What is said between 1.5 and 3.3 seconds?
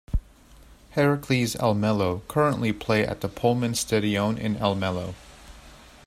Almelo currently play at the